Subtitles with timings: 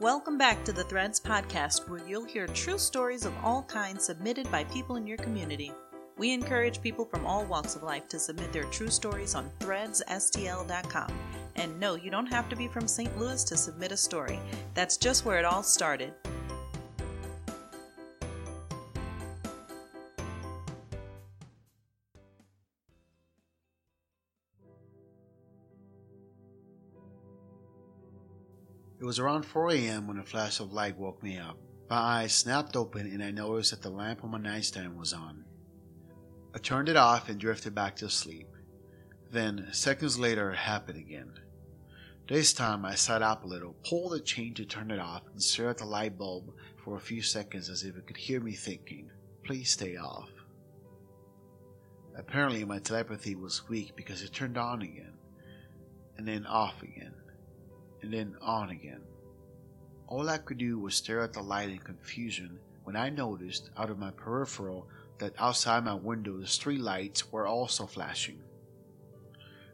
[0.00, 4.50] Welcome back to the Threads podcast, where you'll hear true stories of all kinds submitted
[4.50, 5.70] by people in your community.
[6.18, 11.12] We encourage people from all walks of life to submit their true stories on threadsstl.com.
[11.54, 13.16] And no, you don't have to be from St.
[13.16, 14.40] Louis to submit a story.
[14.74, 16.12] That's just where it all started.
[29.04, 30.06] It was around 4 a.m.
[30.06, 31.58] when a flash of light woke me up.
[31.90, 35.44] My eyes snapped open and I noticed that the lamp on my nightstand was on.
[36.54, 38.48] I turned it off and drifted back to sleep.
[39.30, 41.38] Then, seconds later, it happened again.
[42.26, 45.42] This time, I sat up a little, pulled the chain to turn it off, and
[45.42, 48.52] stared at the light bulb for a few seconds as if it could hear me
[48.52, 49.10] thinking,
[49.44, 50.30] please stay off.
[52.16, 55.18] Apparently, my telepathy was weak because it turned on again,
[56.16, 57.12] and then off again
[58.04, 59.00] and then on again.
[60.08, 63.88] All I could do was stare at the light in confusion when I noticed out
[63.88, 64.86] of my peripheral
[65.18, 68.42] that outside my window the street lights were also flashing.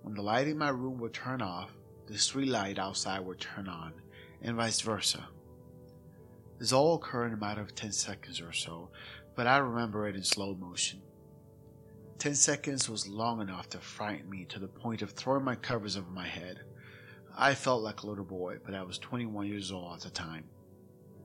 [0.00, 1.70] When the light in my room would turn off,
[2.06, 3.92] the street light outside would turn on,
[4.40, 5.28] and vice versa.
[6.58, 8.88] This all occurred in a matter of 10 seconds or so,
[9.34, 11.02] but I remember it in slow motion.
[12.18, 15.98] 10 seconds was long enough to frighten me to the point of throwing my covers
[15.98, 16.60] over my head.
[17.36, 20.44] I felt like a little boy, but I was 21 years old at the time.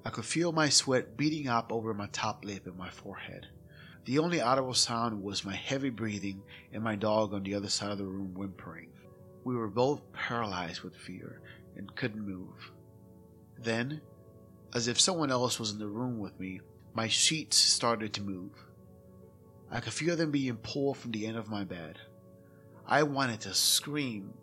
[0.04, 3.48] I could feel my sweat beating up over my top lip and my forehead.
[4.06, 6.42] The only audible sound was my heavy breathing
[6.74, 8.90] and my dog on the other side of the room whimpering.
[9.44, 11.42] We were both paralyzed with fear
[11.76, 12.72] and couldn't move.
[13.60, 14.02] Then,
[14.74, 16.62] as if someone else was in the room with me,
[16.94, 18.52] my sheets started to move.
[19.70, 22.00] I could feel them being pulled from the end of my bed.
[22.88, 24.34] I wanted to scream,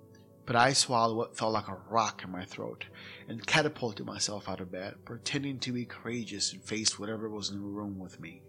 [0.47, 2.85] but I swallowed what felt like a rock in my throat
[3.29, 7.61] and catapulted myself out of bed, pretending to be courageous and face whatever was in
[7.61, 8.43] the room with me.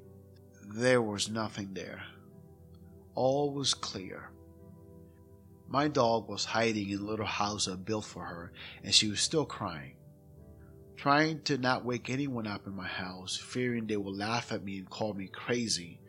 [0.75, 2.03] There was nothing there.
[3.15, 4.29] All was clear.
[5.67, 9.19] My dog was hiding in a little house I built for her, and she was
[9.19, 9.95] still crying.
[10.95, 14.77] Trying to not wake anyone up in my house, fearing they would laugh at me
[14.77, 15.99] and call me crazy,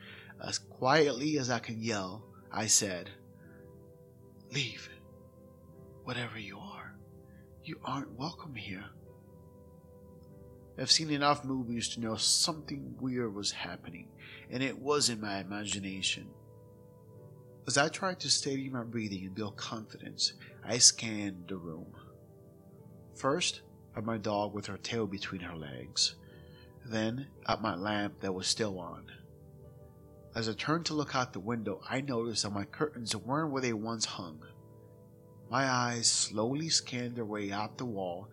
[0.47, 3.11] as quietly as I can yell, I said,
[4.53, 4.89] Leave
[6.09, 6.95] whatever you are.
[7.65, 8.87] You aren't welcome here.
[10.79, 14.09] I've seen enough movies to know something weird was happening,
[14.51, 16.27] and it was in my imagination.
[17.67, 20.33] As I tried to steady my breathing and build confidence,
[20.65, 21.93] I scanned the room.
[23.15, 23.61] First,
[23.95, 26.15] at my dog with her tail between her legs,
[26.87, 29.05] then at my lamp that was still on.
[30.35, 33.61] As I turned to look out the window, I noticed that my curtains weren't where
[33.61, 34.41] they once hung.
[35.51, 38.29] My eyes slowly scanned their way out the wall,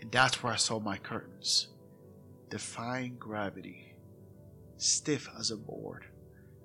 [0.00, 1.68] and that's where I saw my curtains,
[2.50, 3.94] defying gravity,
[4.76, 6.04] stiff as a board,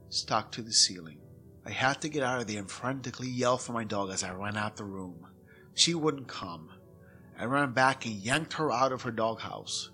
[0.09, 1.19] stuck to the ceiling.
[1.65, 4.33] I had to get out of there and frantically yell for my dog as I
[4.33, 5.27] ran out the room.
[5.75, 6.71] She wouldn't come.
[7.37, 9.91] I ran back and yanked her out of her doghouse.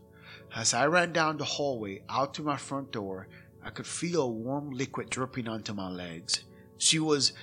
[0.55, 3.27] As I ran down the hallway out to my front door,
[3.63, 6.43] I could feel a warm liquid dripping onto my legs.
[6.77, 7.33] She was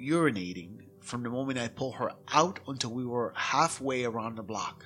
[0.00, 4.84] urinating from the moment I pulled her out until we were halfway around the block.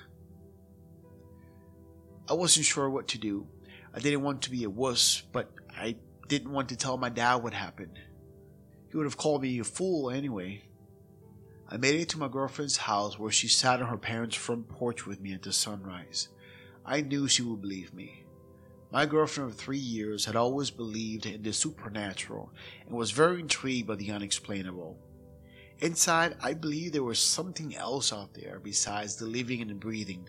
[2.29, 3.47] I wasn't sure what to do.
[3.93, 5.95] I didn't want to be a wuss, but I
[6.27, 7.99] didn't want to tell my dad what happened.
[8.91, 10.63] He would have called me a fool anyway.
[11.69, 15.05] I made it to my girlfriend's house where she sat on her parents' front porch
[15.05, 16.27] with me until sunrise.
[16.85, 18.25] I knew she would believe me.
[18.91, 22.51] My girlfriend of three years had always believed in the supernatural
[22.85, 24.97] and was very intrigued by the unexplainable.
[25.81, 30.27] Inside, I believe there was something else out there besides the living and the breathing,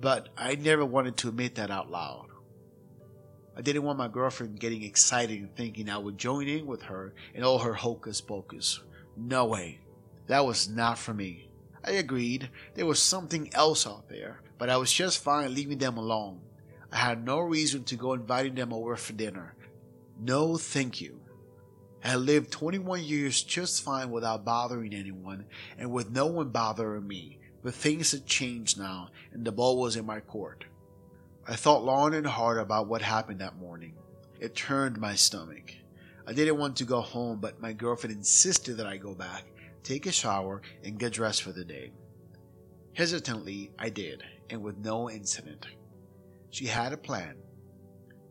[0.00, 2.28] but I never wanted to admit that out loud.
[3.54, 7.12] I didn't want my girlfriend getting excited and thinking I would join in with her
[7.34, 8.80] in all her hocus pocus.
[9.14, 9.80] No way.
[10.28, 11.50] That was not for me.
[11.84, 15.98] I agreed there was something else out there, but I was just fine leaving them
[15.98, 16.40] alone.
[16.90, 19.54] I had no reason to go inviting them over for dinner.
[20.18, 21.20] No, thank you.
[22.04, 25.44] I had lived 21 years just fine without bothering anyone
[25.78, 29.96] and with no one bothering me, but things had changed now and the ball was
[29.96, 30.64] in my court.
[31.46, 33.94] I thought long and hard about what happened that morning.
[34.40, 35.74] It turned my stomach.
[36.26, 39.44] I didn't want to go home, but my girlfriend insisted that I go back,
[39.82, 41.92] take a shower, and get dressed for the day.
[42.94, 45.66] Hesitantly, I did, and with no incident.
[46.50, 47.36] She had a plan,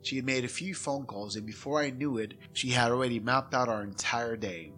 [0.03, 3.19] she had made a few phone calls, and before I knew it, she had already
[3.19, 4.73] mapped out our entire day.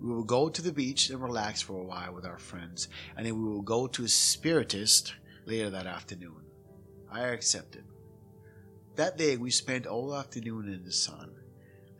[0.00, 3.24] We will go to the beach and relax for a while with our friends, and
[3.24, 5.14] then we will go to a spiritist
[5.46, 6.42] later that afternoon.
[7.10, 7.84] I accepted.
[8.96, 11.34] That day, we spent all afternoon in the sun.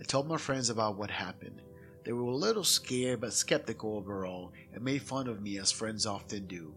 [0.01, 1.63] I told my friends about what happened.
[2.05, 6.07] They were a little scared but skeptical overall and made fun of me as friends
[6.07, 6.75] often do.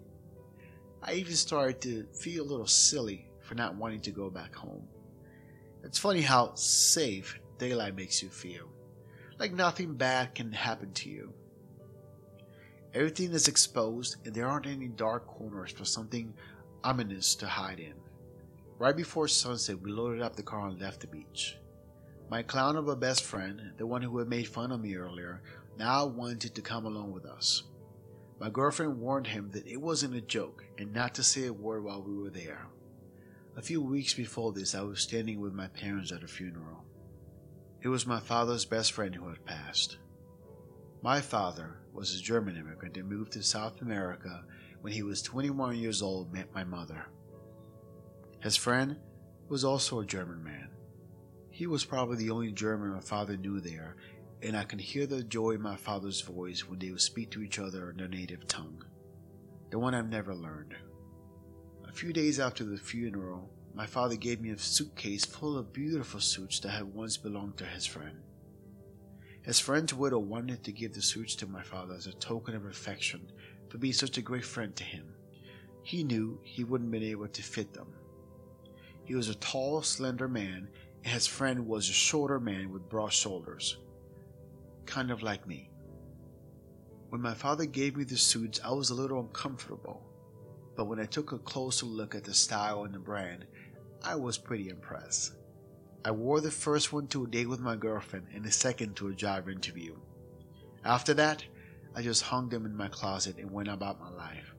[1.01, 4.87] I even started to feel a little silly for not wanting to go back home.
[5.85, 8.67] It's funny how safe daylight makes you feel,
[9.37, 11.31] like nothing bad can happen to you.
[12.95, 16.33] Everything is exposed and there aren't any dark corners for something
[16.83, 17.93] ominous to hide in.
[18.79, 21.57] Right before sunset, we loaded up the car and left the beach.
[22.31, 25.43] My clown of a best friend, the one who had made fun of me earlier,
[25.77, 27.61] now wanted to come along with us.
[28.39, 31.83] My girlfriend warned him that it wasn't a joke and not to say a word
[31.83, 32.69] while we were there.
[33.57, 36.83] A few weeks before this, I was standing with my parents at a funeral.
[37.81, 39.97] It was my father's best friend who had passed.
[41.01, 44.43] My father was a German immigrant and moved to South America
[44.81, 47.05] when he was 21 years old and met my mother.
[48.41, 48.97] His friend
[49.47, 50.67] was also a German man.
[51.49, 53.95] He was probably the only German my father knew there,
[54.41, 57.41] and I can hear the joy in my father's voice when they would speak to
[57.41, 58.83] each other in their native tongue,
[59.69, 60.75] the one I've never learned.
[61.95, 66.19] A few days after the funeral, my father gave me a suitcase full of beautiful
[66.19, 68.17] suits that had once belonged to his friend.
[69.43, 72.65] His friend's widow wanted to give the suits to my father as a token of
[72.65, 73.31] affection
[73.69, 75.05] for being such a great friend to him.
[75.83, 77.93] He knew he wouldn't been able to fit them.
[79.05, 80.67] He was a tall, slender man
[81.05, 83.77] and his friend was a shorter man with broad shoulders,
[84.85, 85.69] kind of like me.
[87.07, 90.05] When my father gave me the suits, I was a little uncomfortable,
[90.75, 93.45] but when I took a closer look at the style and the brand,
[94.03, 95.33] I was pretty impressed.
[96.03, 99.07] I wore the first one to a date with my girlfriend and the second to
[99.07, 99.95] a job interview.
[100.83, 101.43] After that,
[101.95, 104.53] I just hung them in my closet and went about my life,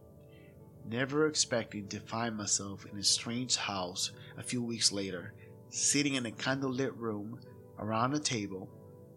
[0.89, 5.35] never expecting to find myself in a strange house a few weeks later
[5.69, 7.39] sitting in a candlelit room
[7.79, 8.69] around a table,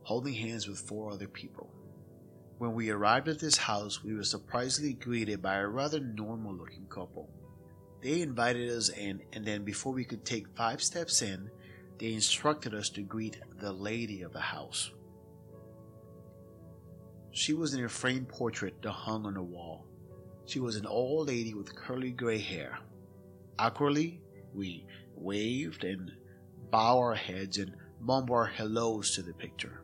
[0.04, 1.72] holding hands with four other people.
[2.60, 6.88] When we arrived at this house, we were surprisingly greeted by a rather normal looking
[6.88, 7.30] couple.
[8.02, 11.50] They invited us in, and then before we could take five steps in,
[12.00, 14.92] they instructed us to greet the lady of the house.
[17.32, 19.86] She was in a framed portrait that hung on the wall.
[20.46, 22.78] She was an old lady with curly gray hair.
[23.58, 24.20] Awkwardly,
[24.54, 24.86] we
[25.16, 26.12] waved and
[26.72, 29.82] bow our heads and mumble our hellos to the picture.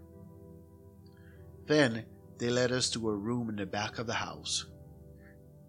[1.68, 2.06] Then
[2.38, 4.66] they led us to a room in the back of the house.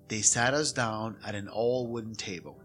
[0.08, 2.60] They sat us down at an all wooden table.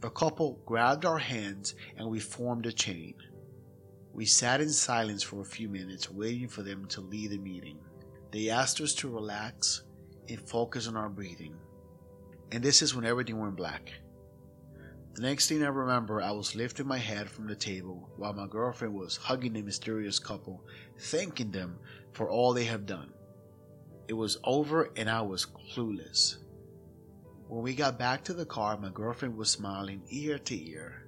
[0.00, 3.14] The couple grabbed our hands and we formed a chain.
[4.12, 7.78] We sat in silence for a few minutes, waiting for them to lead the meeting.
[8.32, 9.82] They asked us to relax
[10.28, 11.54] and focus on our breathing.
[12.52, 13.92] And this is when everything went black.
[15.14, 18.46] The next thing I remember, I was lifting my head from the table while my
[18.46, 20.64] girlfriend was hugging the mysterious couple,
[20.98, 21.78] thanking them
[22.12, 23.12] for all they have done.
[24.06, 26.36] It was over and I was clueless.
[27.48, 31.06] When we got back to the car, my girlfriend was smiling ear to ear.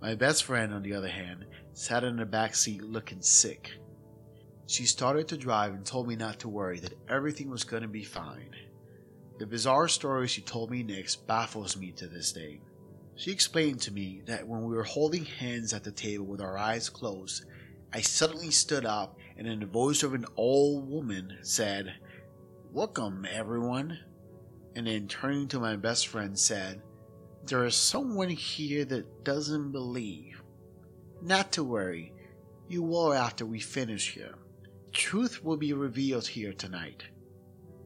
[0.00, 3.72] My best friend, on the other hand, sat in the back seat looking sick.
[4.66, 7.88] She started to drive and told me not to worry, that everything was going to
[7.88, 8.54] be fine.
[9.38, 12.60] The bizarre story she told me next baffles me to this day.
[13.18, 16.56] She explained to me that when we were holding hands at the table with our
[16.56, 17.46] eyes closed,
[17.92, 21.94] I suddenly stood up and in the voice of an old woman said,
[22.70, 23.98] Welcome, everyone.
[24.76, 26.80] And then turning to my best friend said,
[27.44, 30.40] There is someone here that doesn't believe.
[31.20, 32.12] Not to worry,
[32.68, 34.36] you will after we finish here.
[34.92, 37.02] Truth will be revealed here tonight.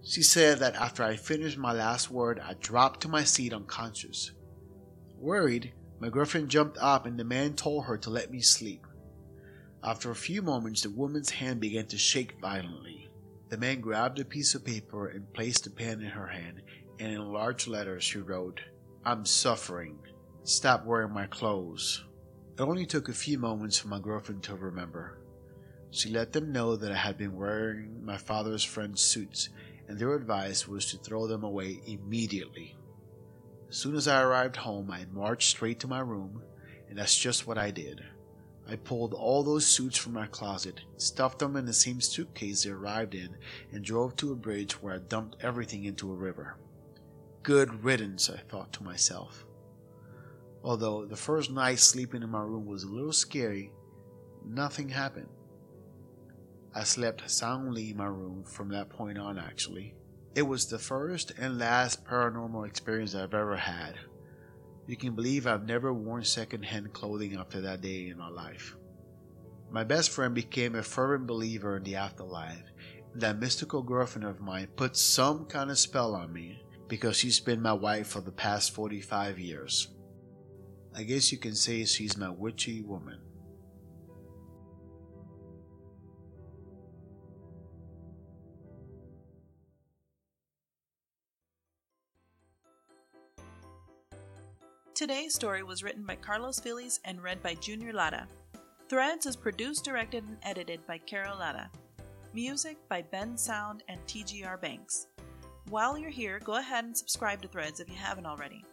[0.05, 4.33] She said that after I finished my last word, I dropped to my seat unconscious.
[5.23, 8.85] Worried, my girlfriend jumped up and the man told her to let me sleep.
[9.85, 13.09] After a few moments, the woman's hand began to shake violently.
[13.49, 16.63] The man grabbed a piece of paper and placed the pen in her hand,
[16.99, 18.63] and in large letters she wrote,
[19.05, 20.01] I'm suffering.
[20.43, 22.03] Stop wearing my clothes.
[22.59, 25.21] It only took a few moments for my girlfriend to remember.
[25.93, 29.51] She let them know that I had been wearing my father's friend's suits,
[29.87, 32.77] and their advice was to throw them away immediately.
[33.73, 36.43] As soon as I arrived home, I marched straight to my room,
[36.91, 38.05] and that's just what I did.
[38.69, 42.71] I pulled all those suits from my closet, stuffed them in the same suitcase they
[42.71, 43.35] arrived in,
[43.73, 46.59] and drove to a bridge where I dumped everything into a river.
[47.43, 49.47] Good riddance, I thought to myself.
[50.63, 53.73] Although the first night sleeping in my room was a little scary,
[54.45, 55.31] nothing happened.
[56.75, 59.95] I slept soundly in my room from that point on, actually.
[60.35, 63.97] It was the first and last paranormal experience I've ever had.
[64.87, 68.75] You can believe I've never worn secondhand clothing after that day in my life.
[69.71, 72.63] My best friend became a fervent believer in the afterlife.
[73.15, 77.61] That mystical girlfriend of mine put some kind of spell on me because she's been
[77.61, 79.89] my wife for the past 45 years.
[80.95, 83.19] I guess you can say she's my witchy woman.
[94.95, 98.29] Today's story was written by Carlos Phillies and read by Junior Lara.
[98.91, 101.71] Threads is produced, directed, and edited by Carol Lara.
[102.35, 105.07] Music by Bensound and TGR Banks.
[105.71, 108.67] While you're here, go ahead and subscribe to Threads if you haven't already.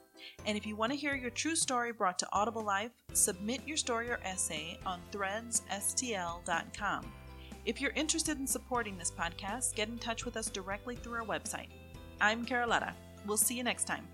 [0.46, 3.78] And if you want to hear your true story brought to Audible Life, submit your
[3.78, 7.14] story or essay on threadsstl.com.
[7.66, 11.26] If you're interested in supporting this podcast, get in touch with us directly through our
[11.26, 11.70] website.
[12.20, 12.94] I'm Carol Lara.
[13.26, 14.06] We'll see you next time.